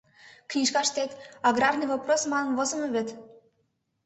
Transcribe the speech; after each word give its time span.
Книжкаштет 0.49 1.11
«аграрный 1.47 1.89
вопрос» 1.93 2.21
манын 2.31 2.51
возымо 2.57 2.87
вет? 2.95 3.09